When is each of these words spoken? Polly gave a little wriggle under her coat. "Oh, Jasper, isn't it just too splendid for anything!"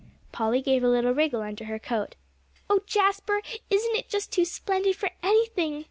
Polly 0.31 0.63
gave 0.63 0.83
a 0.83 0.89
little 0.89 1.13
wriggle 1.13 1.43
under 1.43 1.65
her 1.65 1.77
coat. 1.77 2.15
"Oh, 2.71 2.79
Jasper, 2.87 3.43
isn't 3.69 3.95
it 3.95 4.09
just 4.09 4.31
too 4.31 4.45
splendid 4.45 4.95
for 4.95 5.11
anything!" 5.21 5.79